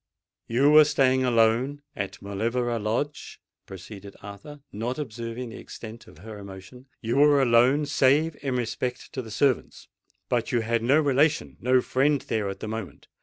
"You 0.47 0.71
were 0.71 0.83
staying 0.83 1.23
alone 1.25 1.83
at 1.95 2.19
Mauleverer 2.23 2.79
Lodge," 2.79 3.39
proceeded 3.67 4.15
Arthur, 4.23 4.61
not 4.71 4.97
observing 4.97 5.49
the 5.49 5.59
extent 5.59 6.07
of 6.07 6.17
her 6.17 6.39
emotion; 6.39 6.87
"you 7.01 7.17
were 7.17 7.39
alone, 7.39 7.85
save 7.85 8.35
in 8.41 8.55
respect 8.55 9.13
to 9.13 9.21
the 9.21 9.29
servants: 9.29 9.89
but 10.27 10.51
you 10.51 10.61
had 10.61 10.81
no 10.81 10.99
relation—no 10.99 11.81
friend 11.81 12.21
there 12.21 12.49
at 12.49 12.61
the 12.61 12.67
moment. 12.67 13.09